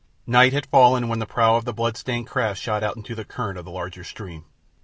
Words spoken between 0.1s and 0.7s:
Night had